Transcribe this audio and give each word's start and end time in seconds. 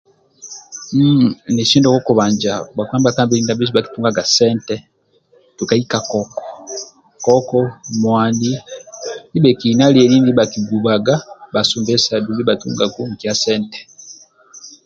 Nesiyo 1.53 1.77
ndia 1.79 1.91
kokubanja 1.93 2.53
bakpa 2.77 2.95
ndibha 2.97 3.15
ka 3.15 3.21
ngongwa 3.23 3.25
mbili 3.29 3.41
ndiasu 3.55 3.73
bhakitungaga 3.75 4.23
sente 4.35 4.75
tukai 5.57 5.83
ka 5.91 5.99
koko 6.09 6.39
koko 7.25 7.59
mwani 8.01 8.51
ndibhekina 9.29 9.85
lieli 9.93 10.15
ndia 10.19 10.37
bhakigubaga 10.39 11.15
basumbesa 11.53 12.23
dumbi 12.23 12.43
bhatungaku 12.49 13.01
nkya 13.11 13.33
sente 13.43 13.79